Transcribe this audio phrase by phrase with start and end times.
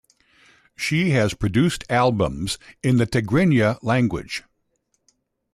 [0.75, 4.41] She has produced albums in the Tigrinya language.